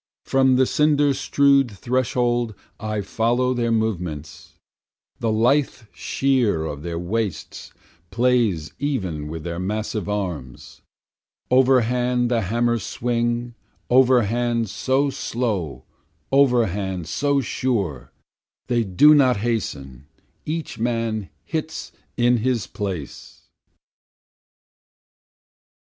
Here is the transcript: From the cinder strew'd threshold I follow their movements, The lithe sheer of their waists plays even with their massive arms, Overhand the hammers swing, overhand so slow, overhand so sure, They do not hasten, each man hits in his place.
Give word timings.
From 0.25 0.55
the 0.55 0.65
cinder 0.65 1.13
strew'd 1.13 1.69
threshold 1.69 2.55
I 2.79 3.01
follow 3.01 3.53
their 3.53 3.71
movements, 3.71 4.55
The 5.19 5.31
lithe 5.31 5.81
sheer 5.93 6.65
of 6.65 6.81
their 6.81 6.97
waists 6.97 7.71
plays 8.09 8.73
even 8.79 9.27
with 9.27 9.43
their 9.43 9.59
massive 9.59 10.09
arms, 10.09 10.81
Overhand 11.51 12.31
the 12.31 12.41
hammers 12.41 12.81
swing, 12.81 13.53
overhand 13.91 14.71
so 14.71 15.11
slow, 15.11 15.83
overhand 16.31 17.07
so 17.07 17.39
sure, 17.39 18.11
They 18.65 18.83
do 18.83 19.13
not 19.13 19.37
hasten, 19.37 20.07
each 20.47 20.79
man 20.79 21.29
hits 21.43 21.91
in 22.17 22.37
his 22.37 22.65
place. 22.65 23.43